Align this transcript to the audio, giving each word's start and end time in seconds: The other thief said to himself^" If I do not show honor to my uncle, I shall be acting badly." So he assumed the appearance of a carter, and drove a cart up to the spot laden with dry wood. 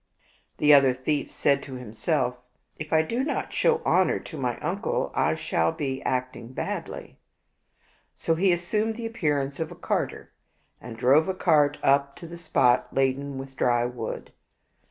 The 0.57 0.73
other 0.73 0.93
thief 0.95 1.31
said 1.31 1.61
to 1.61 1.73
himself^" 1.73 2.37
If 2.79 2.91
I 2.91 3.03
do 3.03 3.23
not 3.23 3.53
show 3.53 3.83
honor 3.85 4.17
to 4.17 4.35
my 4.35 4.57
uncle, 4.59 5.11
I 5.13 5.35
shall 5.35 5.71
be 5.71 6.01
acting 6.01 6.53
badly." 6.53 7.19
So 8.15 8.33
he 8.33 8.51
assumed 8.51 8.95
the 8.95 9.05
appearance 9.05 9.59
of 9.59 9.71
a 9.71 9.75
carter, 9.75 10.31
and 10.81 10.97
drove 10.97 11.29
a 11.29 11.35
cart 11.35 11.77
up 11.83 12.15
to 12.15 12.25
the 12.25 12.39
spot 12.39 12.91
laden 12.91 13.37
with 13.37 13.55
dry 13.55 13.85
wood. 13.85 14.31